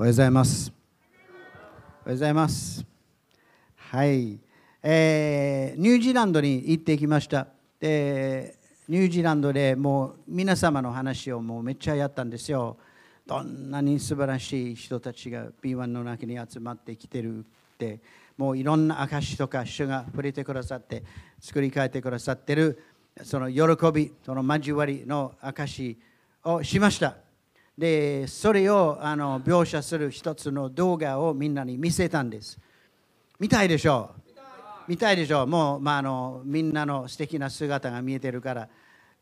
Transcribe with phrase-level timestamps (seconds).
[0.00, 0.72] おはようございます。
[0.72, 1.36] おはよ
[2.06, 2.86] うございます。
[3.76, 4.40] はい、
[4.82, 7.48] えーニュージーランドに行ってきました。
[7.78, 8.56] で
[8.88, 12.78] ニュージーランドでもう皆様の話をもうめっちゃやったんですよ。
[13.26, 17.42] どんなに素晴らしい人たちが B1 の中に集まってきてるっ
[17.76, 18.00] て、
[18.38, 21.04] もういろんな証とか主が触れてくださって、
[21.38, 22.82] 作り変えてくださってる、
[23.22, 25.98] その喜び、その交わりの証
[26.44, 27.16] をしました。
[27.80, 32.58] でそれをあの描写する一つの動画をみんなに見せたんです。
[33.38, 34.20] 見たいでしょう。
[34.86, 35.46] 見たいでしょう。
[35.46, 38.68] もう、まあ、あのみんなの素敵な姿が見えてるから。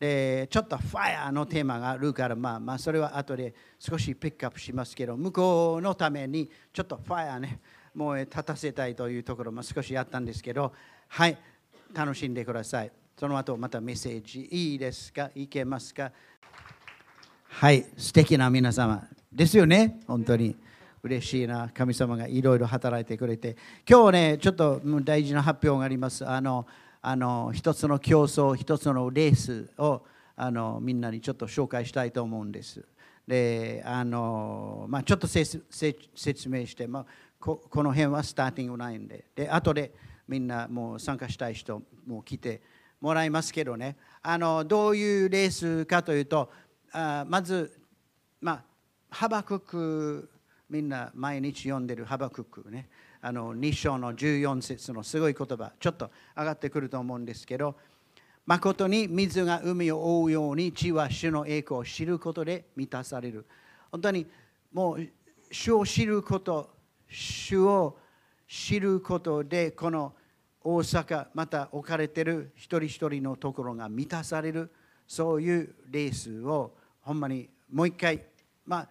[0.00, 7.60] でちょっとファイアのテーマがあるから、まあ、まあそれは後で少しピックアップしますけど向こうのためにちょっとファイアね
[7.94, 10.72] もう立たせたいというところも少しやったんですけど
[11.08, 11.38] はい
[11.94, 12.90] 楽しんでください。
[13.18, 15.30] その後またメッセージいいですか？
[15.34, 16.10] いけますか？
[17.60, 20.54] はい、素敵な皆様ですよね、本当に。
[21.02, 23.56] 嬉しいな、神様がいろいろ働いてくれて。
[23.84, 26.24] 今日ね、ちょっと大事な発表があります。
[26.24, 26.68] あの、
[27.02, 30.02] あの一つの競争、一つのレースを
[30.36, 32.86] あのみんなにちょっと紹介したいと思うんです。
[33.26, 35.58] で、あの、まあ、ちょっと説
[36.48, 37.06] 明して、まあ、
[37.40, 39.92] ここの辺はスターティングラインで、で、後で
[40.28, 42.62] みんなもう参加したい人も来て
[43.00, 46.52] もらいますけどね、あのどういうレースかというと、
[46.92, 47.78] あまず、
[48.40, 48.64] まあ、
[49.10, 50.30] ハバクク
[50.70, 52.88] みんな毎日読んでるハバククね。
[53.20, 57.74] あの2章の14節のすごい言葉ちょっと上がってくると思うんですけど
[58.46, 63.44] 誠に水が海を覆うように地は主の栄光を知ることで満たされる。
[63.90, 64.26] 本当に
[64.72, 65.08] もう
[65.50, 66.70] 主を知ること
[67.08, 67.98] 主を
[68.46, 70.14] 知ることでこの
[70.62, 74.70] 大阪また置かれてる一人一人のところが満たされる。
[75.08, 78.22] そういうレースをほんまにもう一回
[78.66, 78.88] まあ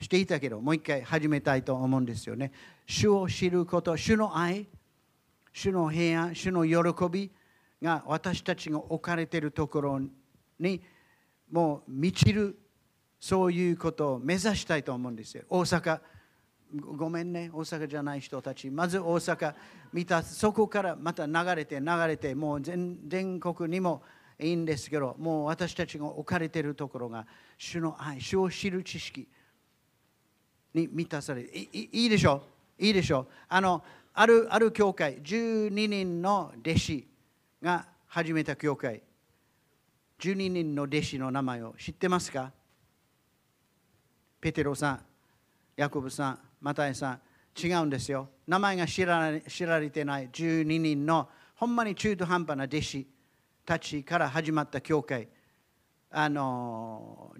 [0.00, 2.50] していたけどもう一回始めたいと思うんですよね。
[2.86, 4.66] 主を知ること、主の愛、
[5.52, 7.30] 主の平安、主の喜び
[7.82, 10.00] が私たちが置かれているところ
[10.58, 10.82] に
[11.50, 12.58] もう満ちる
[13.20, 15.44] そういうことを目指したいと思うんですよ。
[15.50, 16.00] 大阪
[16.96, 19.54] ごめんね、大阪じゃない人たち、まず大阪
[19.92, 24.02] 見た、そこからまた流れて流れて、もう全全国にも
[24.40, 27.26] いいんですけど、もう私たちが置かれているところが、
[27.56, 29.26] 主の愛、主を知る知識
[30.74, 32.42] に満たされいいいいでしょ
[32.78, 33.26] いいでしょう？
[33.48, 33.82] あの
[34.14, 37.08] あるある教会、12人の弟子
[37.60, 39.02] が始めた教会、
[40.20, 42.52] 12人の弟子の名前を知ってますか？
[44.40, 45.00] ペテロさん、
[45.76, 47.20] ヤコブさん、マタイさん、
[47.60, 48.28] 違うんですよ。
[48.46, 53.06] 名前が知ら知られてない12人のほんまに中途半端な弟子
[53.68, 55.28] たちから始まった教会。
[56.10, 57.34] あの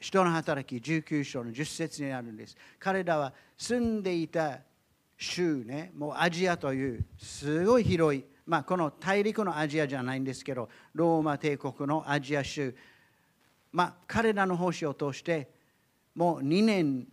[0.00, 2.56] 人の働き19章の10節にあるんです。
[2.80, 4.58] 彼らは住んでいた
[5.16, 12.74] 州ね、もうアジアというすごい広い、まあ、この大陸のアジアじゃないんですけど、ローマ帝国のアジア州、
[13.70, 15.48] まあ、彼らの奉仕を通して、
[16.16, 17.06] もう2年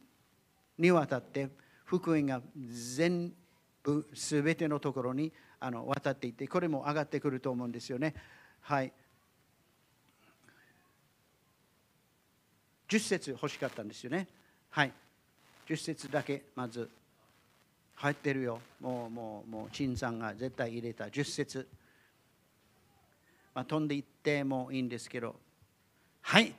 [0.79, 1.47] にわたって
[1.85, 3.33] 福音が全
[3.83, 8.15] 部すべてのところにあの渡っていってこれも上がってくると思うんですよね。
[8.61, 8.91] はい。
[12.89, 14.27] 10節欲しかったんですよね。
[14.71, 14.91] はい。
[15.69, 16.89] 10節だけまず
[17.95, 18.59] 入ってるよ。
[18.81, 21.67] もうもうもう陳さんが絶対入れた10節。
[23.53, 25.35] まあ、飛んでいってもいいんですけど。
[26.21, 26.55] はい。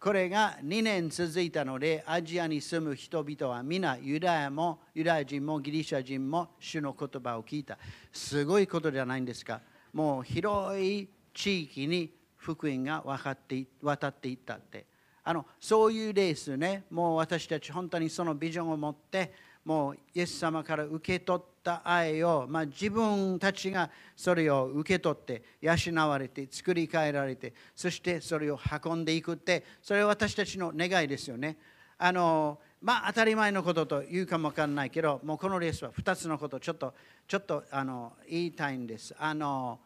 [0.00, 7.76] これが2年続いたので、アジアに住む人々は皆ユダヤもユダヤ人もギリシャ人も主の言葉を聞いた。
[8.10, 9.60] すごいことじゃないんですか。
[9.92, 14.86] もう広い地域に福音が渡って渡っていったって。
[15.22, 19.34] あのそういうレースね、もう私たち本当にそのビジョンを持って、
[19.64, 31.56] もうイエス様から受け取った愛を、まあ、自分たちがそれを受け取って養われて作り変えられてそしてそれを運んでいくってそれは私たちの願いですよね。
[31.98, 36.94] あのまあ当たり前のことと言うかもわかんないけどもうこのレースは2つのことちょっと
[37.28, 39.14] ちょっとあの言いたいんです。
[39.18, 39.78] あの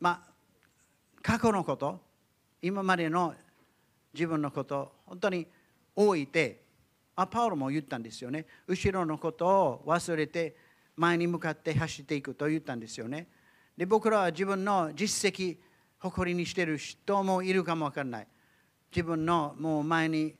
[0.00, 0.32] まあ
[1.22, 2.00] 過去のこと
[2.60, 3.34] 今までの
[4.12, 5.46] 自分のこと本当に
[5.94, 6.61] 置いて
[7.14, 8.46] あパウロも言ったんですよね。
[8.66, 10.56] 後ろのことを忘れて
[10.96, 13.28] 前に向かって走っていくと言ったんですよね。
[13.76, 15.58] で僕らは自分の実績
[15.98, 18.26] 誇りにしてる人もいるかもわからない。
[18.90, 20.34] 自分のもう前に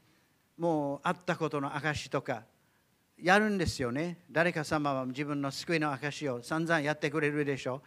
[0.58, 2.44] もうあったことの証とか
[3.18, 4.24] やるんですよね。
[4.30, 7.82] 誰か様は自分の救いの証を散々やってくれるでしょ。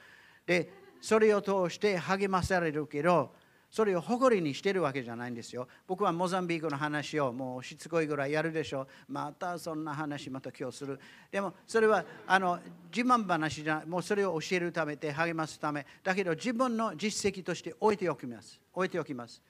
[0.46, 0.72] で
[1.02, 3.34] それを通して励まされるけど
[3.76, 5.68] それを誇りにしてるわけじゃないんですよ。
[5.86, 8.88] 僕はモザンビークの話をもうしつこいぐらいやるでしょう。
[9.10, 10.98] またそんな話また今日する。
[11.30, 12.58] でもそれはあの
[12.90, 18.62] 自慢話じゃもうそれを教えるためで励ますためだけど自分の実績として置いておきます。
[18.72, 19.42] 置いておきます。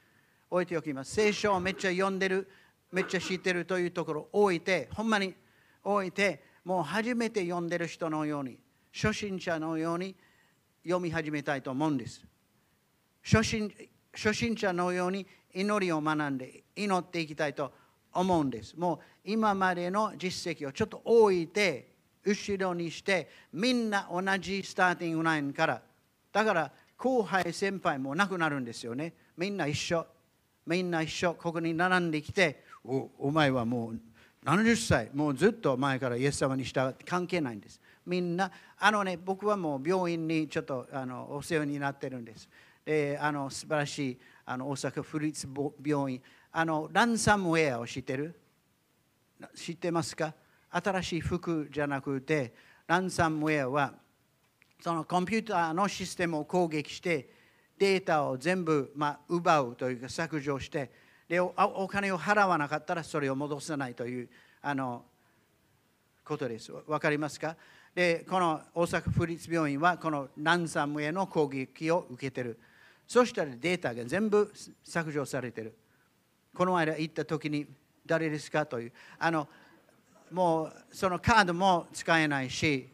[0.50, 1.13] 置いておきます。
[1.13, 2.50] 聖書をめっちゃ読んでる、
[2.92, 5.36] めっちゃ知ってるというところを置いて、ほんまに
[5.83, 8.57] 置いて、もう初めて読んでる人のように、
[8.92, 10.16] 初心者のように
[10.83, 12.25] 読み始めたいと思うんです。
[13.24, 13.71] 初心
[14.15, 17.71] 初心者のように祈りを学んで祈っていきたいと
[18.13, 18.75] 思うんです。
[18.77, 25.81] もう今までの実績をちょっと置いて後ろにしてみんな同じスターティングラインから
[26.31, 29.13] だから後輩先輩もなくなるんですよね。
[29.38, 30.06] みんな一緒
[30.65, 34.00] みんな一緒ここに並んできておお前はもう
[34.45, 37.79] 70歳もうずっと前からイエス様に従って関係ないんです。
[38.06, 42.47] みんなあのね僕はもう病院にちょっとあのお世話になってるんです。
[42.85, 45.47] であの素晴らしいあの大阪府立
[45.83, 46.21] 病院
[46.51, 48.39] あのランサムウェアを知ってる？
[49.55, 50.33] 知ってますか？
[50.69, 52.53] 新しい服じゃなくて
[52.87, 53.93] ランサムウェアは
[54.79, 57.29] そのコンピューターのシステムを攻撃して
[57.77, 60.91] データを全部、まあ、奪うというか削除して
[61.27, 61.51] でお
[61.89, 64.29] 金を払わなかったらそれを戻さないという
[64.61, 65.03] あの
[66.23, 66.71] ことです。
[66.87, 67.55] わかりますか？
[67.93, 72.59] でこの大阪府立病院はこのランサムウェアの攻撃を受けてる。
[73.07, 74.52] そしたらデータが全部
[74.84, 75.75] 削除されてる。
[76.56, 77.66] この間行った時に
[78.06, 78.94] 誰ですかという。
[79.19, 79.48] あの
[80.31, 82.90] もうそのカードも使えないし、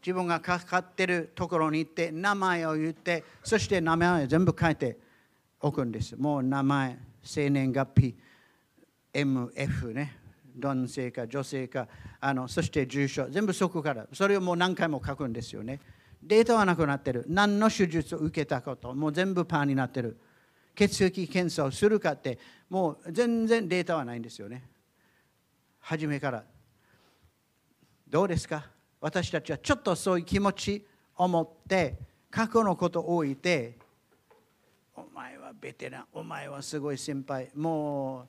[0.00, 4.96] 自分がかかってるところに行って名前を言って、そして名前を全部書いて
[5.60, 6.16] おくんです。
[6.16, 8.14] もう名前、生年月日、
[9.12, 10.16] MF ね、
[10.56, 11.88] 男性か女性か、
[12.20, 15.80] あのそして住所、全部そこから、それをもう何回も書くんですよね。
[16.22, 17.24] データはなくなってる。
[17.28, 20.18] 何の手術を受けたこと、もう全部パーになってる。
[20.74, 24.68] 血液検査をするかって、もう全然データはないんですよね。
[25.80, 26.44] 初めから。
[28.08, 28.66] どうですか？
[29.00, 30.86] 私たちはちょっとそういう気持ち
[31.16, 31.98] を持って、
[32.30, 33.78] 過去のことを置いて、
[34.94, 38.26] お前はベテラン、お前はすごい先輩、も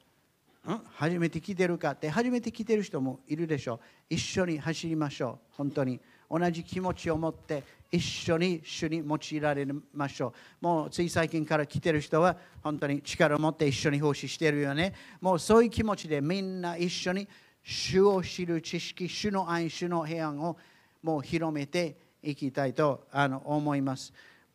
[0.66, 0.82] う、ん？
[0.94, 3.80] 初めて来てるかって、初めて来てる人もいるでしょう。
[4.10, 6.00] 一緒に走りましょう、本当に。
[6.30, 10.66] 同じ気持ちを持って一緒に主に用いられましょう。
[10.66, 14.94] もうつい最近から来てる人は本当に力を持って一緒に奉仕してるよね。
[15.22, 17.28] もうそういう気持ちでみんな一緒に
[17.64, 20.58] 主を知る知識、主の愛、主の平安を
[21.02, 24.14] もう広めていきたいとあの思います。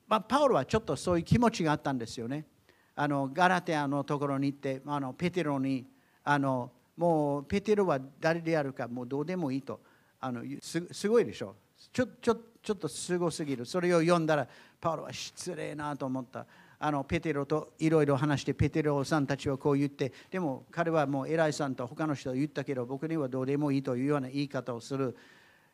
[0.08, 2.46] まあ、パウロはちょっとそういう気持ちがあったんですよね。
[2.94, 5.86] あのガラテアのところに行ってあのペテロに
[6.24, 9.80] あのもうペテロは誰であるかもうどうでもいいと
[10.20, 11.56] あのすすごいでしょ
[11.92, 13.66] ちょちょちょっとすごすぎる。
[13.66, 14.46] それを読んだら
[14.80, 16.46] パウロは失礼なと思った。
[16.78, 20.12] あのペテロといろいろ話してペテロさんたちはこう言って。
[20.30, 25.16] でも彼はもう偉いさんと他の人は言ったけど僕にはどうでもいいというような言い方をする。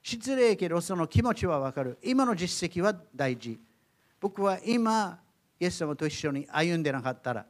[0.02, 1.98] 失礼けどその気持ちは分かる。
[2.02, 3.58] 今の実績は大事。
[4.20, 5.18] 僕は今
[5.60, 7.46] イエス様と一緒に歩んでなかったら。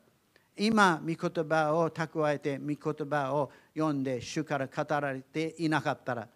[0.56, 6.28] 今御言葉を蓄えて御言葉を読んで主から語られていなかったら。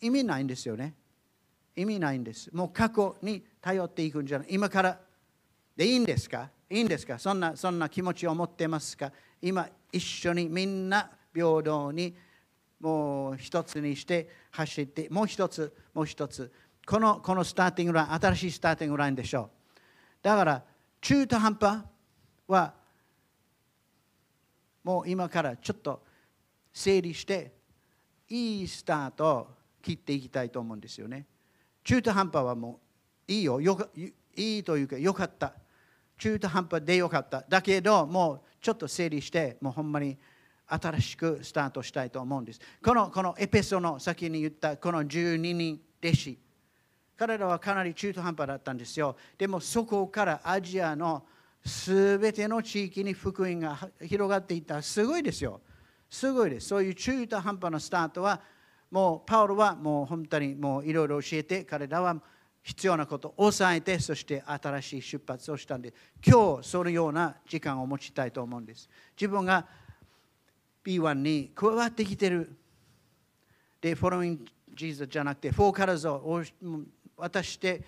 [0.00, 0.94] 意味ないんですよね。
[1.80, 2.50] 意味ないんです。
[2.54, 4.48] もう過去に頼っていくんじゃない。
[4.50, 4.98] 今から
[5.76, 6.50] でいいんですか？
[6.68, 7.18] いいんですか？
[7.18, 9.10] そんなそんな気持ちを持ってますか？
[9.40, 12.14] 今一緒にみんな平等に
[12.80, 16.52] もう一つにして走ってもう一つもう一つ
[16.86, 19.78] このこのスターティングライン新しいスターティングラインでしょう
[20.22, 20.62] だから
[21.00, 21.84] 中途半端
[22.46, 22.74] は
[24.82, 26.02] もう今からちょっと
[26.72, 27.52] 整理して
[28.28, 29.48] いいスタートを
[29.82, 31.26] 切っていきたいと思うんですよね。
[31.84, 32.80] 中途半端はも
[33.28, 33.60] ういいよ。
[33.60, 33.78] よ
[34.36, 35.54] いいというかよかった。
[36.18, 37.44] 中途半端でよかった。
[37.48, 40.18] だけどもうちょっと整理してもうほんまに
[40.66, 42.60] 新しくスタートしたいと思うんです。
[42.82, 46.38] このこのエペソの先に言ったこの12人弟子。
[47.16, 49.16] 彼らはかなり中途半端だったんですよ。
[49.36, 51.24] でもそこからアジアの
[51.64, 54.80] すべての地域に福音が広がっていった。
[54.80, 55.60] すごいですよ。
[56.08, 56.68] すごいです。
[56.68, 58.40] そういう中途半端なスタートは
[58.90, 62.16] もうパウロはもう本当にもういろいろ教えて彼らは
[62.62, 65.94] 必要なことを抑えてそして新しい出発をしたんで
[66.24, 68.88] 今日そのような時間を持ちたいと思うんです。
[69.18, 69.66] 自分が
[70.84, 72.56] P1 に加わってきてる。
[73.80, 74.38] で Following
[74.74, 76.42] Jesus じゃなくてフォーカラーズを
[77.16, 77.82] 渡して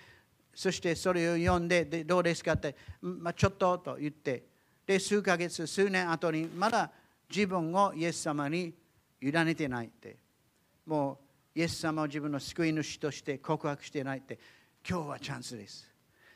[0.55, 4.45] そしてそれを読んででどうですかって、まあ、ちょっとと言って。
[4.85, 6.91] で数ヶ月数年後にまだ
[7.31, 8.75] 自分をイエス様に
[9.21, 10.22] 委ねてないって。
[10.87, 11.21] も
[11.55, 14.39] うイエス様を自分の救い主として告白してないって
[14.89, 15.89] 今日はチャンスです。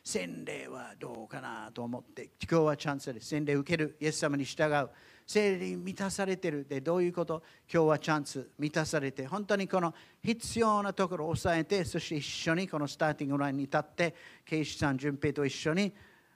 [0.04, 3.26] 洗礼はどうかなと思って今日はチャンスです。
[3.28, 4.88] 洗礼受けるイエス様に従う。
[5.26, 7.42] 聖霊に満たされてるでどういうこと？
[7.68, 15.92] 今日はチャンス満たされて本当にこの必要なところを抑えてそして一緒にこのスターティングラインに立って慶士さん淳平と一緒に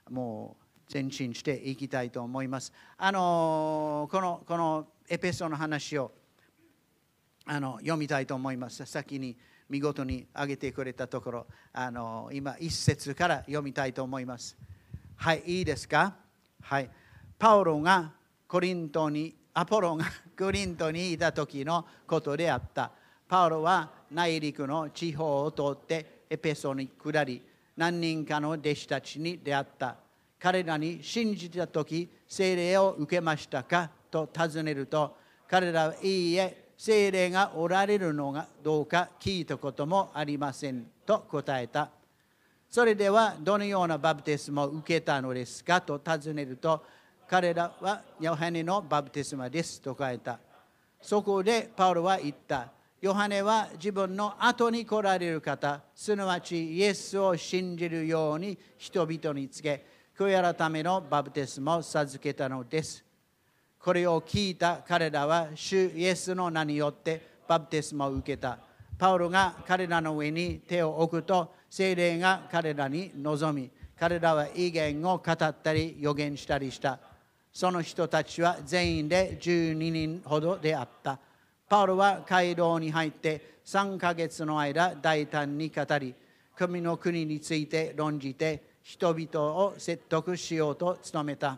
[0.09, 2.73] もう前進していきたいと思います。
[2.97, 6.11] あのこのこのエペソの話を
[7.45, 8.85] あの読みたいと思います。
[8.85, 9.35] 先に
[9.69, 14.57] 見事に挙げてくれたところあの今一節から読みたいと思います。
[15.15, 16.13] はいいいですか？
[16.61, 16.89] はい。
[17.39, 18.11] パウロが
[18.47, 20.05] コリントにアポロが
[20.37, 22.91] コリントにいた時のことであった。
[23.27, 27.41] パウロは内陸の地方を通ってエペソに下り
[27.77, 29.95] 何人かの弟子たちに出会った。
[30.39, 33.89] 彼らに信じた時聖霊を受けましたか？
[34.09, 35.15] と尋ねると
[35.47, 41.91] 彼らはいいえ聖霊がおられるのがどうか聞いたこともありませんと答えた
[42.71, 46.83] それではどのようなバプテスマを受けたのですかと尋ねると
[47.27, 50.39] 彼らはヨハネのバプテスマですと書いた。
[50.99, 52.67] そこでパウロは言った。
[52.99, 59.85] ヨハネは自分の後に来られる方、すなわちイエスを信じるように人々に告げ、
[60.17, 63.10] 悔い改めのバプテスマを授けたのです。
[63.83, 68.59] これを聞いた彼らは、主イエスの名によってバプテスマを受けた。
[68.97, 76.99] パウロが彼らの上に手を置くと、精霊が彼らに臨み、彼らは威厳を語ったり予言したりした。
[77.51, 81.17] その人たちは全員で12人ほどであった。
[81.67, 86.13] パウロは街道に入って3ヶ月の間大胆に語り、
[86.55, 91.57] 神の国について論じて人々を説得しようと努めた。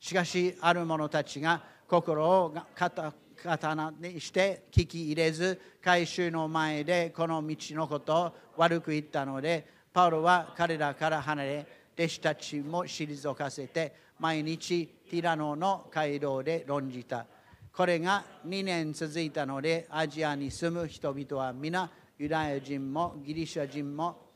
[0.00, 17.26] しかし、ある者たちが心を刀にして聞き入れず、回収の前でこの道のことを悪く言ったので、パウロは彼らから離れ、弟子たちも退かせて、毎日ティラノの街道で論じた。
[17.72, 24.30] これが2年続いたので、アジアに住む人々は皆、ユダヤ人もギリシャ人も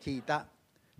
[0.00, 0.46] 聞いた。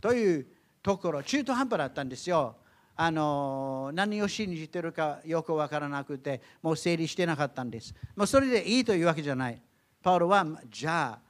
[0.00, 0.46] という
[0.82, 2.56] ところ、中途半端だったんですよ。
[2.96, 7.94] あの何を信じてるかよく分からなくて、もう整理してなかったんです。
[8.16, 9.60] もうそれでいいというわけじゃない。
[10.02, 11.26] パウロは、じゃあ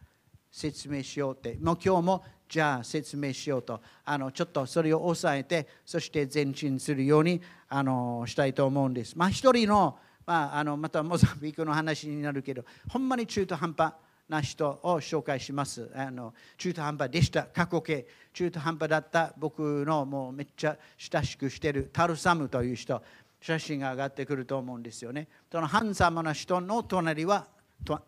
[0.50, 9.16] 説明しようって、もう今日もじゃあ説明しようとあのちょっとそれを抑えてそして前進するようにあのしたいと思うんです。
[9.16, 13.94] まあ一人の,、まあ、あのまたモザンビークの話になるけどほんまに中途半端
[14.28, 15.90] な人を紹介します。
[15.94, 17.44] あの中途半端でした。
[17.44, 18.06] 過去形。
[18.32, 23.02] 中途半端だった僕のもうめっちゃ親しくしてるタルサムという人、
[23.40, 25.28] 写真が上がってくると思うんですよね。
[25.50, 27.46] そのハンサムな人の隣は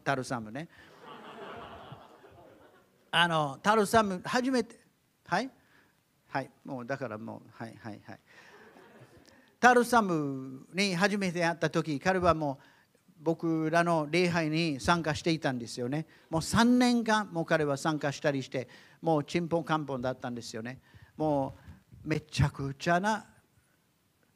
[0.05, 0.69] タルサムね。
[3.11, 4.79] あのタルサム初めて
[5.25, 5.51] はい？
[6.29, 8.19] はいもうだからもうはいはいはい
[9.59, 12.65] タルサムに初めて会った時彼はもう
[13.21, 16.07] 僕らの礼拝に参加していたんですよね。
[16.31, 18.69] もう3年間もう彼は参加したりして
[19.03, 20.81] もうちんぽんかんぽんだったんですよね。
[21.17, 21.57] も
[22.05, 23.25] うめちゃくちゃな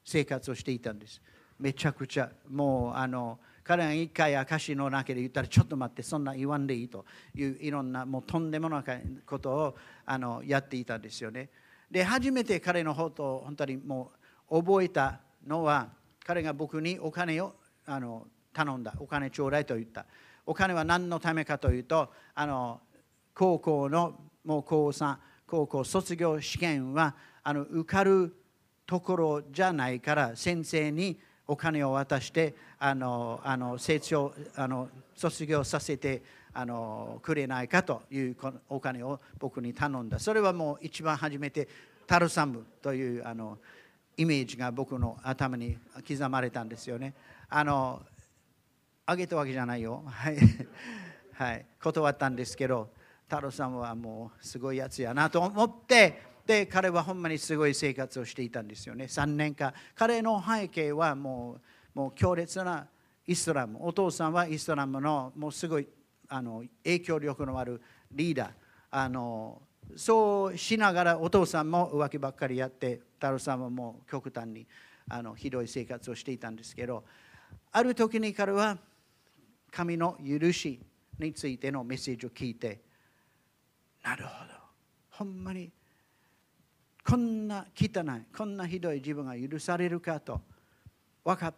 [0.05, 1.21] 生活をしていたんです。
[1.59, 2.31] めちゃくちゃ。
[2.49, 8.83] もうあの彼が一回証の中で言ったらちょっと待ってそんな言わんでいいといういろんなもうとんでもない
[9.25, 11.51] ことをあのやっていたんですよね。
[11.91, 14.13] で初めて彼のことを本当にも
[14.51, 15.91] う覚えたのは
[16.25, 17.55] 彼が僕にお金を
[17.87, 18.95] あの頼んだ。
[18.99, 20.07] お金ちょうだいと言った。
[20.47, 22.81] お金は何のためかというとあの
[23.35, 25.17] 高校のもう高3
[25.47, 28.35] 高校卒業試験はあの受かる
[28.87, 36.23] ところじゃないから先生にお金を渡してあのあの成長あの卒業させて
[36.55, 38.37] あのくれないかという
[38.69, 40.19] お金を僕に頼んだ。
[40.19, 41.69] それはもう一番初めて
[42.07, 43.59] タルサムというあの
[44.17, 47.15] イメージが僕の頭に刻まれたんですよね。
[47.49, 48.03] あの
[49.13, 50.03] あげたわけじゃないよ。
[50.07, 50.37] はい、
[51.35, 52.91] はい、断ったんですけど
[53.29, 59.05] タルサムはもうすごいやつやなと思ってで彼はほんまにすごい生活をしていたんですよね。
[59.05, 59.73] 3年間。
[59.95, 61.59] 彼の背景はも
[61.95, 62.87] うもう強烈な
[63.27, 63.79] イスラム。
[63.81, 65.87] お父さんはイスラムのもうすごい
[66.29, 68.51] あの影響力のあるリーダー。
[68.91, 69.63] あの
[69.97, 74.67] そうしながらお父さんも浮気ばっかりやって太郎さんはもう極端に
[75.09, 77.05] あのひどい生活をしていたんですけど
[77.73, 78.79] ある時に彼は
[79.73, 80.79] 神の許し
[81.19, 82.83] についてのメッセージを聞いて。
[84.05, 84.53] なるほど。
[85.11, 85.71] ほんまに
[87.05, 90.41] こんな汚いこんなひどい自分が許されるかと
[91.25, 91.55] 分かっ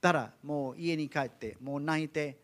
[0.00, 2.38] たらもう家に帰ってもう泣いて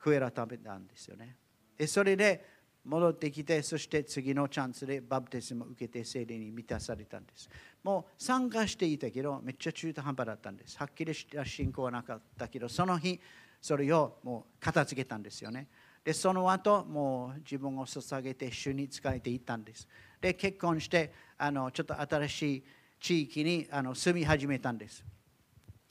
[0.00, 1.36] 悔い改めたんですよね。
[1.76, 2.44] でそれで
[2.84, 7.48] 戻ってきてそして次のチャンスでバプテスマを受けて聖霊に満たされたんです。
[7.82, 10.76] もう参加していたけどめっちゃ中途半端だったんです。
[10.78, 13.20] はっきりした信仰はなかったけどその日
[13.62, 15.68] それをもう片付けたんですよね。
[16.04, 19.88] でその後もう自分を捧げて主に仕えていったんです。
[20.20, 22.64] で結婚してあのちょっと新しい
[23.00, 25.04] 地域にあの住み始めたんです。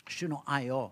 [0.09, 0.91] 主の愛を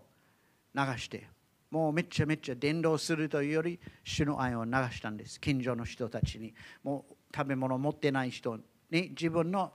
[0.74, 1.28] 流して
[1.70, 5.40] もうめっちゃめっちゃ伝道するというより主の愛を流したんです。
[5.42, 6.54] 近所の人たちに。
[6.84, 8.58] もう食べ物持ってない人
[8.90, 9.74] に自分の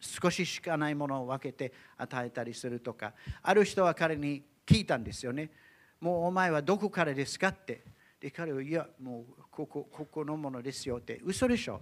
[0.00, 5.50] 少ししかないものを分けて与えたりするとかある人は彼に聞いたんですよね。
[6.00, 7.82] もうお前はどこからですかって。
[8.20, 11.20] で彼はいやもうここここのものですよって。
[11.24, 11.80] 嘘でしょ。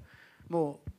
[0.49, 0.91] もう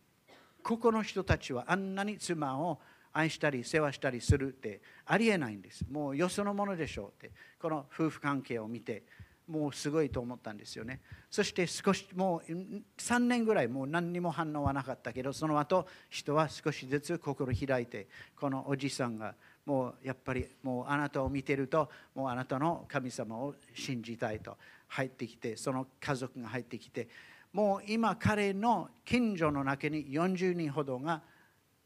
[0.63, 2.79] ここの人たちはあんなに妻を
[3.13, 5.85] 愛したり世話したりするってありえないんです。
[5.89, 7.31] もうよそのものでしょうって。
[7.59, 9.03] この夫婦関係を見て
[9.47, 11.01] もうすごいと思ったんですよね。
[11.29, 12.51] そして少しもう
[12.97, 24.57] 3年ぐらいもう何にも反応はなかったけどその後人は少しずつ心開いてこのおじさんがもうやっぱりもうあなたを見てるともうあなたの神様を信じたいと
[24.89, 27.07] 入ってきてその家族が入ってきて
[27.51, 31.21] もう今彼の近所の中に40人ほどが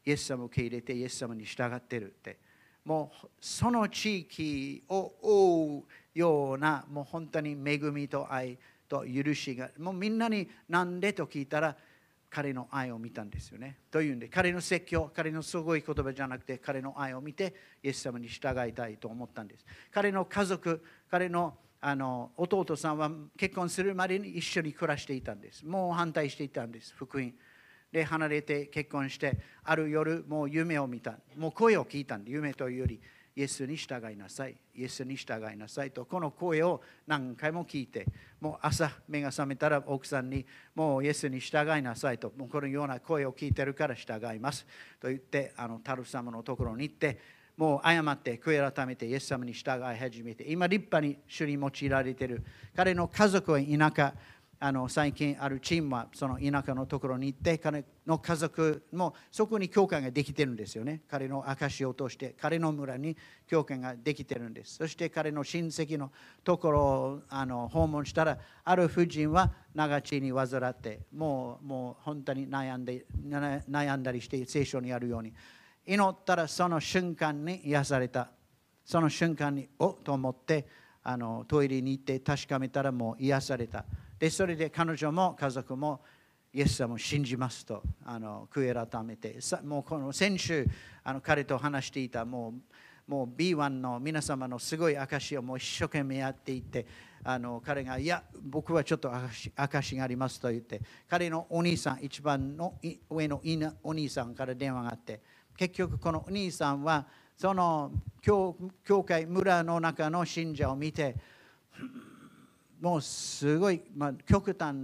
[0.04, 2.38] イエス様を受け入れてイエス様に従ってるって
[2.84, 5.84] もうその地域を覆
[6.14, 8.58] うようなもう本当に恵みと愛
[8.88, 11.76] と許しがもうみんなになんでと聞いたら
[12.30, 13.78] 彼の愛を見たんですよね。
[13.90, 19.66] というんで彼の説教彼のすごい言葉じゃなくて彼の愛を見てイエス様に従いたいと思ったんです。
[19.90, 25.66] 彼の家族彼のあの弟さんは結婚するまでに一緒に暮らしていたんです。
[25.66, 27.32] もう反対していたんです福音。
[27.90, 33.00] で離れて結婚してある夜もう夢を見たもう声を聞いたんで夢というより
[33.36, 38.06] イエスに従いなさいイエスに従いなさいとこの声を何回も聞いて
[38.40, 40.44] もう朝目が覚めたら奥さんに
[40.74, 44.66] もうイエスに従いなさいともうこのような声を聞いてるから従います。
[45.00, 47.18] と言ってあのタルフ様のところに行って
[47.56, 52.42] もう謝って悔い改めてイエス様に従い始めて今立派に主に用いられている
[52.74, 54.14] 彼の家族は田舎。
[54.62, 61.00] あの最近あるチームはその田舎のところに行って彼の家族もそこに教会ができてるんですよね。
[61.08, 64.74] 彼の証を通して彼の村に教会ができてるんです。
[64.74, 66.12] そして彼の親戚の
[66.44, 75.32] ところをあの訪問したらある婦人は長血に患ってもうもう本当に悩んで悩んだりして聖書にあるように。
[75.86, 78.28] 祈ったらその瞬間に癒された。
[78.84, 80.66] その瞬間におっと思って
[81.02, 83.86] あのトイレに行って確かめたらもう癒された。
[84.20, 86.00] でそれで彼女も家族も
[86.52, 89.38] イエス様を信じますとあの悔い改めて。
[89.64, 90.66] もうこの先週
[91.02, 92.50] あの彼と話していたも
[93.08, 96.86] うもう B1 の皆様のすごい証をもう一生懸命やっていて
[97.24, 99.10] あの彼がいや僕はちょっと
[99.56, 102.74] 証がありますと言って彼のお兄さん一番の
[103.08, 103.40] 上の
[103.82, 105.20] お兄さんから電話があって
[105.56, 107.06] 結局このお兄さんは
[107.36, 107.90] その
[108.22, 108.54] 教
[108.84, 111.16] 教会村の中の信者を見て
[112.80, 114.74] もうすごい、まあ、極端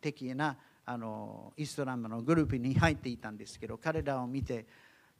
[0.00, 4.66] 的なあのイスラムのグループに入っていたんですけど彼らを見て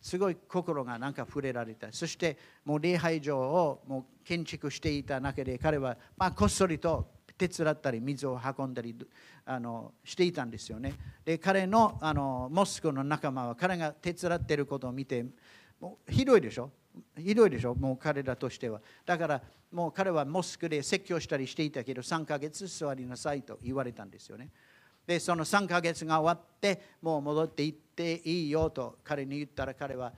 [0.00, 1.92] すごい心がなんか触れられた。
[1.92, 8.94] そしてもう礼拝場をもう建築していた中で彼は、まあ、こっそりと手伝ったり水を運んだり
[9.44, 10.94] あのしていたんですよね。
[11.24, 15.24] で彼のあのモスクの仲間は彼が手伝っていることを見て
[15.80, 16.70] もうひどいでしょ？
[17.16, 17.74] ひどいでしょ？
[17.74, 18.81] もう彼らとしては。
[19.07, 24.50] だからもう彼はモスクで説教したりしていたけど3ヶ月座りなさいと言われたんですよね。
[25.07, 30.12] でその3ヶ月が終わってもう戻って行っていいよと彼に言ったら彼は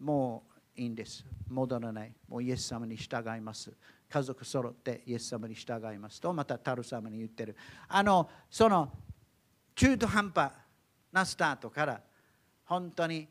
[0.00, 0.44] も
[0.76, 1.24] ういいんです。
[1.48, 2.12] 戻らない。
[2.28, 3.72] もうイエス様に従います。
[4.08, 7.56] 家族揃ってイエス様に従いますとまたタル様に言ってる。
[7.88, 8.90] あのその
[9.74, 10.52] 中途半端
[11.12, 12.00] なスタートから
[12.64, 13.26] 本当に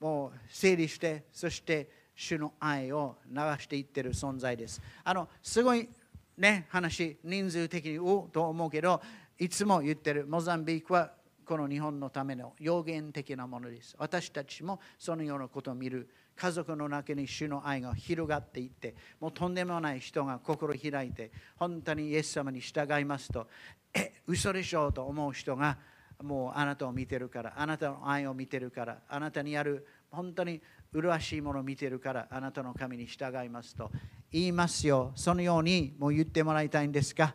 [0.00, 4.82] もう整理してそして主の愛を流していってる存在です。
[5.04, 5.88] あのすごい
[6.36, 9.00] ね話人数的におと思うけど
[9.38, 11.12] いつも言ってるモザンビークは
[11.44, 13.94] この日本のための予言的なものです。
[13.98, 23.46] 私たちもそのようなことを見る家族の中に主の愛が広がっていってもうとんでもない人が心開いて本当にイエス様に従いますと
[23.94, 25.78] え嘘でしょうと思う人が
[26.22, 30.60] もうあなたを見てるからあなたの愛を見てるからあなたにある本当に
[30.92, 33.90] 麗しいものを見てるからあなたの神に従いますと
[34.30, 35.12] 言いますよ。
[35.14, 37.34] そのようにもう言ってもらいたいんですか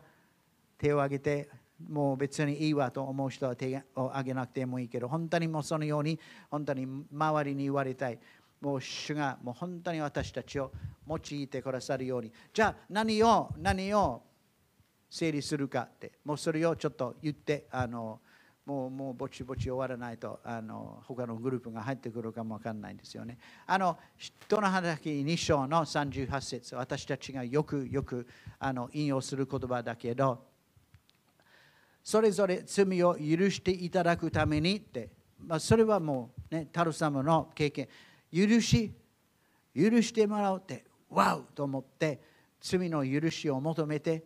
[0.78, 1.50] 手を挙げて
[1.90, 8.20] もう別にいいわと思う人は手を挙げなくてもいいけど本当にもうそのように本当に周りに言われたい。
[8.62, 10.72] もう主がもう本当に私たちを
[11.06, 12.32] 用いてくださるように。
[12.54, 14.22] じゃあ何を何を
[15.10, 18.22] 整理するかってもうそれをちょっと言ってあの
[18.66, 23.38] もうもうぼちぼち終わらないとあの他のグループが入ってくるかもわかんないんですよね。
[23.66, 28.26] あの人の働き2章の38節私たちがよくよく
[28.60, 30.46] あの引用する言葉だけど
[32.04, 37.90] それぞれ罪を許していただくためにって、まあ、それはもうねタルサムの経験
[38.32, 38.94] 許し
[39.76, 42.22] 許してもらおうってわうと思って
[42.62, 44.24] 罪の許しを求めて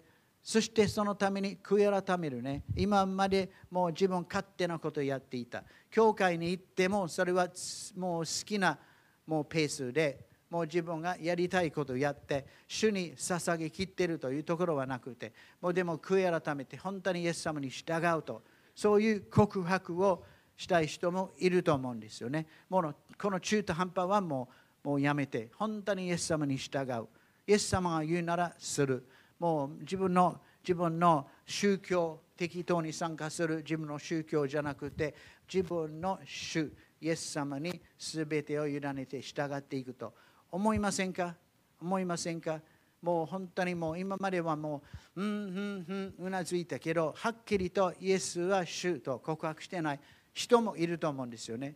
[0.48, 2.64] そしてそのために悔い改めるね。
[2.74, 5.62] 今までもう自分勝手なことをやっていた。
[5.92, 7.50] 教会に行ってもそれは
[7.98, 8.78] もう好きな
[9.26, 18.42] もうペースでもう自分がやりたいことをやって主に捧げきっているというところはなくてもうでも悔い改めて本当にイエス様に従うと
[18.74, 20.24] そういう告白を
[20.56, 22.48] したい人もいると思うんですよね。
[22.70, 24.48] もうこの中途半端はも
[24.86, 27.08] うもうやめて本当にイエス様に従う。
[27.46, 29.06] イエス様が言うならする。
[29.40, 35.16] もう自分の自分の宗教適当に参加する自分の宗教じゃなくて
[35.52, 40.14] 自分の主イエス様に全てを委ねて従っていくと。
[40.52, 41.36] 思いませんか？
[41.82, 42.60] 思いませんか？
[43.02, 44.82] もう本当にもう今まではも
[45.16, 50.00] ううんうんうんうなずいたけどはっきりとイエスは主と告白してない
[50.34, 51.76] 人もいると思うんですよね。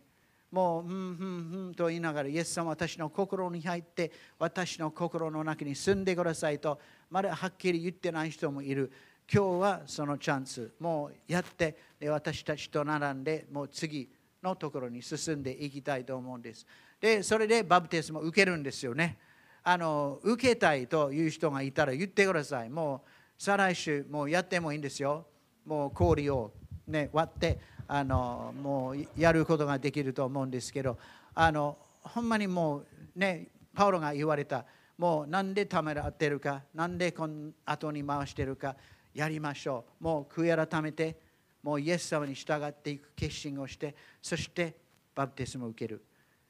[0.50, 6.78] もう、うん、うん、うん、と言いながら、イエス様、私の心に入って、私の心の中に住んでくださいと、
[7.12, 8.90] まだはっきり言ってない人もいる。
[9.30, 11.76] 今日はそのチャンス、もうやって、
[12.08, 14.08] 私たちと並んで、もう次
[14.42, 16.66] のところに進んでいきたいと思うんです。
[16.98, 19.18] で、それでバプテスも受けるんですよね。
[19.62, 22.70] あの受けたいという人がいたら言ってください。
[22.70, 25.26] もう再来週、もうやってもいいんですよ。
[25.66, 26.50] もう氷を、
[26.88, 30.96] ね、割って、あのもうやることができると思うんですけど
[31.34, 34.64] あのほんまにもうねパウロが言われた
[34.98, 38.76] もうなんでためらってるかなんでこの後に回してるか
[39.14, 41.18] やりましょうもう悔い改めて
[41.62, 44.74] もうイエス様に従っていく決心をしてそして
[45.14, 46.04] バプテスムを受ける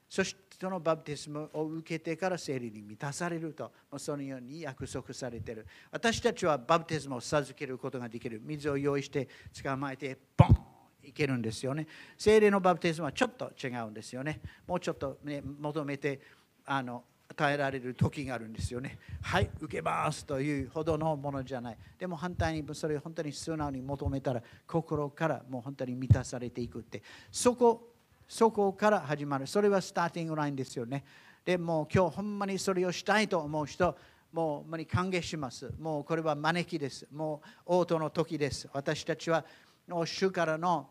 [0.09, 9.29] そしてそのバプテスムを受けてから聖霊に満たされるとそのように約束されている私たちはバプテスムを授けることができる水を用意して
[9.61, 10.57] 捕まえてボン
[11.03, 11.89] いけるんですよね。
[12.17, 14.41] 精霊のバプテスマはちょっと違うんですよね。
[14.69, 16.21] もうちょっと、ね、求めて
[16.65, 17.03] あの
[17.33, 18.99] 与えられる時があるんですよね。
[19.23, 21.79] はい、受けますというほどのものじゃない。
[21.99, 27.03] でも反対にそれを本当に素直に求めたら心からもう本当に満たされていくって。
[27.31, 27.95] そこ、
[28.29, 29.47] そこから始まる。
[29.47, 31.05] それはスターティングラインですよね。
[31.45, 33.97] でも今日ほんまにそれをしたいと思う人、
[34.33, 35.73] もうほんまに歓迎します。
[35.79, 37.07] もうこれは招きです。
[37.11, 38.69] もう応答の時です。
[38.73, 39.45] 私たちは
[39.89, 40.89] の主からの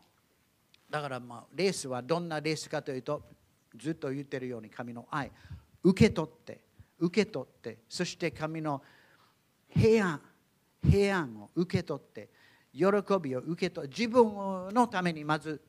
[0.90, 3.24] だからまあレースはどんなレースかというと
[3.78, 5.32] ずっと言ってるように神の愛
[5.84, 6.62] 受け取って
[7.00, 8.82] 受け取ってそして神の
[9.70, 10.22] 平安
[10.84, 12.30] 平安を受け取って
[12.74, 12.86] 喜
[13.22, 15.62] びを受け取って自分のためにまず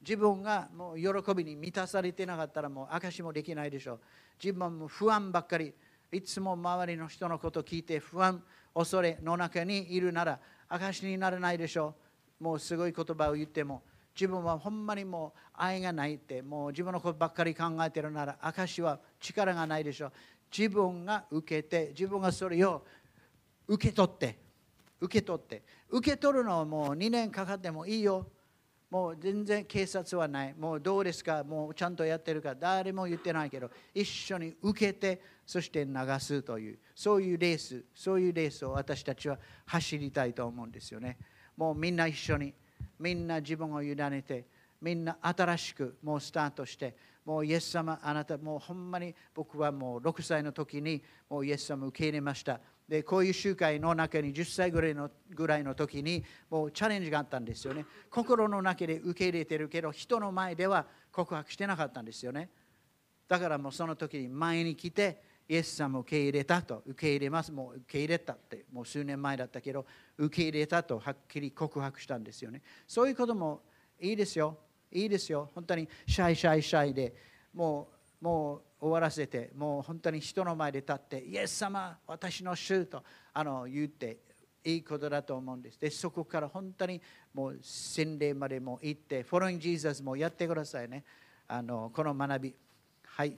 [0.00, 4.00] 自分がもう喜びに満たされてなかったらもう証しもできないでしょう。
[4.42, 5.72] 自分も不安ばっかり
[6.10, 8.42] いつも周りの人のことを聞いて不安
[8.74, 11.94] 恐れの中にいるなら証しにならないでしょ
[12.40, 12.44] う。
[12.44, 13.82] もうすごい言葉を言っても
[14.14, 20.08] 自分はほんまにもう愛がないってもう自分のことばっかり考えてるなら証は力がないでしょ。
[20.08, 20.12] う
[20.56, 22.84] 自分が受けて自分がそれを
[23.66, 24.38] 受け取って
[25.00, 25.62] 受け取って。
[25.88, 28.26] 受け取るのはもう2年かかってもいいよ。
[28.90, 30.54] もう全然警察はない。
[30.54, 31.42] もうどうですか？
[31.44, 32.54] もうちゃんとやってるか？
[32.54, 41.16] 誰も言ってないけど一緒に受けてそして流すというそういうレースそういうレースを私たちは走りたいと思うんですよね。
[41.56, 42.52] もうみんな一緒に
[43.02, 44.46] みんな自分を委ねて
[44.80, 52.60] みんな新しくもうスタートしてもうイエス様あなたもうほんまに僕はもう6歳の時にもうイエス様受け入れました。
[52.88, 57.86] でこういう集会の中に10歳ぐらいのぐらいの時にもうチャレンジがあったんですよね。
[58.10, 62.50] 心の中で受け入れてるけど人の前では告白してなかったんですよね。
[63.28, 67.52] だからもうその時に前に来てイエス様を受け入れたと受け入れます。
[67.52, 69.84] もう受け入れたってもう数年前だったけど
[70.16, 72.62] 受け入れたとはっきり告白したんですよね。
[72.86, 73.62] そういうことも
[74.00, 74.58] いいですよ。
[74.90, 75.50] いいですよ。
[75.54, 77.14] 本当にシャイシャイシャイで
[77.54, 77.88] も
[78.20, 83.02] うもう終わらせてもう本当に人の前で立ってイエス様私の主と
[83.32, 84.18] あの言って
[84.64, 85.80] いいことだと思うんです。
[85.80, 87.00] でそこから本当に
[87.34, 91.04] もう洗礼までも行ってフォローインジーザスもやってくださいね。
[91.48, 92.54] あのこの学び。
[93.04, 93.36] はい。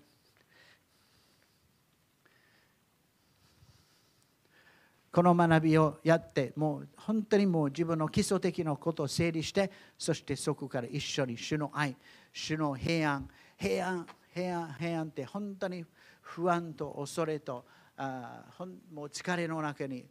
[5.14, 11.94] この学びをやってもう本当にもう自分の基礎的なことを整理してそしてそこから一緒に主の愛
[12.32, 15.84] 主の平安平安平安平安って本当に
[16.20, 17.64] 不安と恐れと
[17.96, 20.04] あほんもう疲れの中に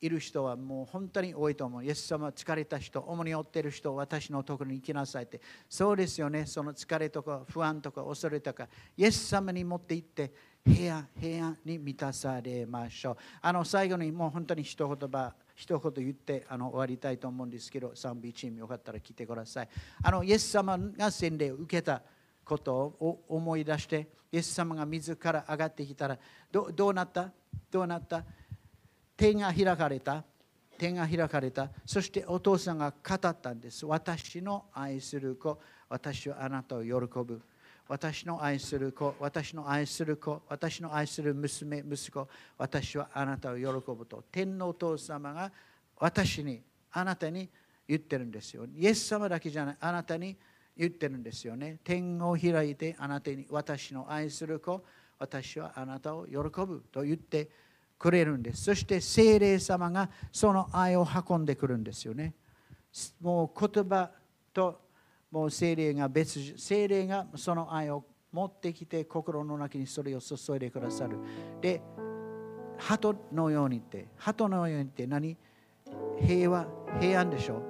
[0.00, 1.84] いる人はもう本当に多いと思う。
[1.84, 5.40] イエス様疲れた人、主に追っている人、私のところに行きなさいって。
[5.68, 6.46] そうですよね。
[6.46, 10.32] その疲れとか不安とか恐れとか、イエス様に持って行って
[10.68, 13.16] 平安、平安に満たされましょう。
[13.40, 19.68] あの最後にもう本当に一言葉、一言言ってあの終わりたいと思うんですけど、賛美チームよかったら来てください。
[20.02, 22.02] あのイエス様が洗礼を受けた
[22.44, 26.18] ことを思い出して、イエス様が自ら上がってきたら
[26.52, 27.32] どどうなった？
[27.70, 28.22] どうなった？
[29.16, 30.22] 手が開かれた。
[30.76, 31.70] 手が開かれた。
[31.84, 33.84] そしてお父さんが語ったんです。
[33.86, 37.40] 私の愛する子私はあなたを喜ぶ。
[37.88, 45.50] 私の愛する子私の愛する子私の愛する娘息子私はあなたを喜ぶと天のお父様が
[45.96, 46.60] 私に
[46.92, 47.48] あなたに
[47.88, 48.66] 言ってるんですよ。
[48.76, 50.36] イエス様だけじゃないあなたに
[50.76, 51.78] 言ってるんですよね。
[51.82, 54.84] 天を開いてあなたに私の愛する子
[55.18, 57.48] 私はあなたを喜ぶと言って
[57.98, 58.64] くれるんです。
[58.64, 62.34] そして精霊様がその愛を運んでくるんですよね。
[63.20, 64.10] もう言葉
[64.52, 64.87] と
[65.30, 71.18] もう精霊が別精霊がその愛を持ってきて心の中にそれを注いでくださる。
[71.60, 71.82] で
[72.76, 75.36] 鳩のようにって鳩のようにって何？
[76.20, 76.66] 平和
[77.00, 77.62] 平安でしょ？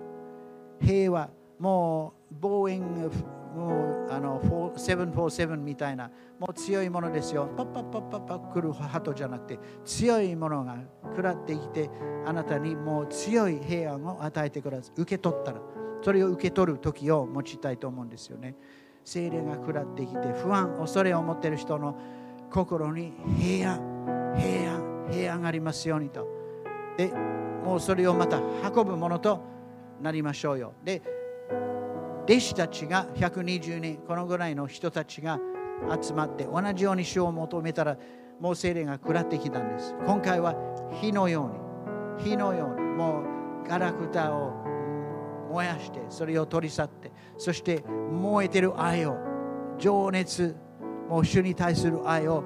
[0.80, 3.10] 平和もうボーイング
[3.56, 4.40] もうあの
[4.76, 7.48] 747みたいなもう強いものですよ。
[7.56, 11.90] パッパッパッパッパッ来る鳩じゃなくて強いものが食らってきて
[12.26, 15.00] あなたにもう強い平安を与えてください。
[15.00, 15.60] 受け取ったら。
[16.02, 18.54] それを受け取る時を持ちたいと思うんですよね。
[19.04, 21.98] 精霊が食らってきて不安恐れを持っている人の
[22.50, 26.26] 心に平安平安平安がありますようにと。
[26.96, 27.12] で
[27.64, 28.40] もうそれをまた
[28.74, 29.42] 運ぶものと
[30.00, 30.74] なりましょうよ。
[30.84, 31.02] で
[32.24, 35.40] 弟子たちが120人このぐらいの人たちが
[36.02, 37.96] 集まって同じように主を求めたら
[38.38, 39.94] もう精霊が食らってきたんです。
[40.04, 40.54] 今回は
[41.00, 41.50] 火のよ
[42.18, 43.22] うに火のようにも
[43.64, 44.52] うガラクタを
[45.50, 49.16] 燃やしてそれを取り去ってそして燃えてる愛を
[49.78, 50.54] 情熱
[51.08, 52.44] もう主に対する愛を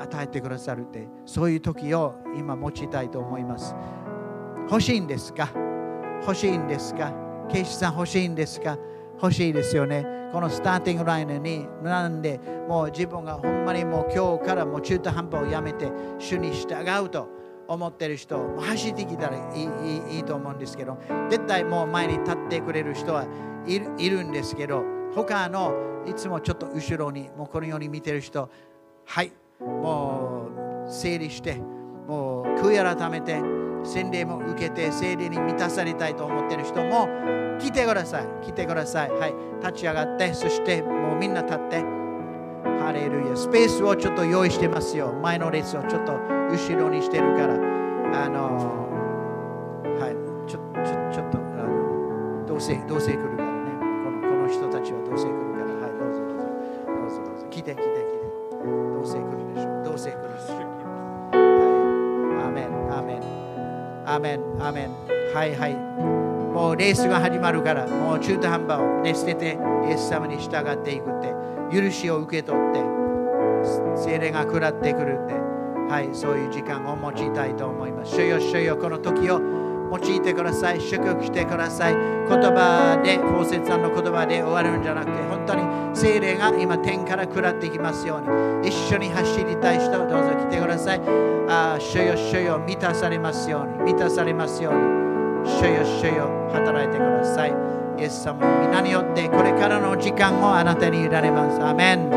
[0.00, 3.74] 与えてくださるってそういう時を今持ちたいと思います。
[4.68, 5.48] 欲しいんですか？
[6.22, 7.14] 欲しいんですか？
[7.48, 8.76] ケイシさん欲しいんですか？
[9.22, 10.04] 欲しいですよね。
[10.32, 17.28] このスターティングラインになんでもう自分がほんまにもう今日からもう中途半端をやめて主に従うと
[17.68, 20.98] 思ってる人走ってきたらいいいいと思うんですけど
[21.30, 23.26] 絶対もう前に立ってくれる人は
[23.66, 28.50] いるいるんですけど他のいつもちょっと後ろにもうこのように見てる人
[29.04, 30.48] はいも
[30.86, 33.40] う整理してもう悔い改めて
[33.84, 37.08] 洗礼も受けて聖霊に満たされたいと思ってる人も
[37.58, 41.80] 来てください来てくださいはい立ち上がってそしてもうみんな立って
[42.80, 47.54] ハレルヤスペースをちょっと用意してますよ前の列をちょっと後ろにしてるから。
[48.14, 48.56] あの
[49.98, 50.16] はい
[50.48, 53.52] ちょちょちょっとあのどうせどうせ来るからね。
[54.04, 55.66] このこの人たちはどうせ来るから。
[55.66, 56.44] はいどうぞどうぞ。
[56.86, 57.86] どうぞどうぞ来て来て来て。
[58.62, 59.84] どうせ来るでしょう。
[59.84, 60.56] どうせ来るでしょう。
[60.56, 62.46] はい。
[62.46, 63.22] アメンアメン。
[64.06, 64.90] アメンアメン。
[65.34, 65.74] はいはい。
[65.74, 67.86] もうレースが始まるから。
[67.86, 71.34] もう中途半端を、ね、捨ててイエス様に従っていくって。
[71.70, 72.80] 許しを受け取って。
[73.96, 75.45] 精霊が食らってくるって。
[75.88, 78.16] はいそういう時間を用いたいと思います。
[78.16, 79.40] 主よ主よこの時を
[79.88, 80.80] 用いてください。
[80.80, 81.94] 祝福してください。
[81.94, 85.62] 言葉で法節さんの言葉で終わるんじゃなくて本当に
[85.96, 88.68] 精霊が今天から食らっていきますように。
[88.68, 91.00] 一緒に走りたい人どうぞ来てください。
[91.48, 93.92] あ主よ主よ満たされますように。
[93.92, 94.80] 満たされますように。
[95.48, 97.54] 主よ主よ働いてください。
[97.98, 101.62] イエス様の皆によってこれからの時間をあなたに委ねます。
[101.64, 102.16] アメン。